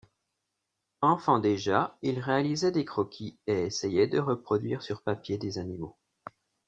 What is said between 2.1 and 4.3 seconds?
réalisait des croquis et essayait de